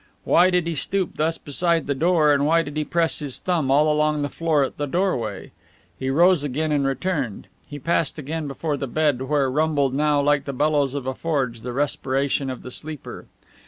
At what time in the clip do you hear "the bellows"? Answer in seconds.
10.45-10.95